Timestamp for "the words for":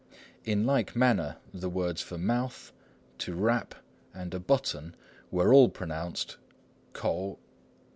1.53-2.17